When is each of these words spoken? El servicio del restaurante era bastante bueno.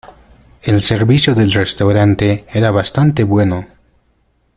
El 0.63 0.81
servicio 0.81 1.35
del 1.35 1.51
restaurante 1.51 2.45
era 2.51 2.71
bastante 2.71 3.23
bueno. 3.23 3.67